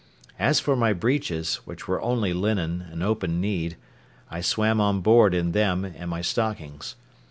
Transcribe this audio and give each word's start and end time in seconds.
As 0.39 0.59
for 0.59 0.75
my 0.75 0.93
breeches, 0.93 1.57
which 1.57 1.87
were 1.87 2.01
only 2.01 2.33
linen, 2.33 2.87
and 2.91 3.03
open 3.03 3.39
kneed, 3.39 3.77
I 4.31 4.41
swam 4.41 4.81
on 4.81 5.01
board 5.01 5.35
in 5.35 5.51
them 5.51 5.85
and 5.85 6.09
my 6.09 6.21
stockings. 6.23 6.95